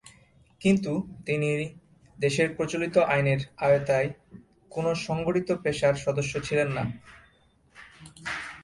[0.61, 0.91] কিন্তু
[1.25, 1.49] তিনি
[2.17, 4.09] দেশের প্রচলিত আইনের আওতায়
[4.71, 6.83] কোনো সংগঠিত পেশার সদস্য ছিলেন না।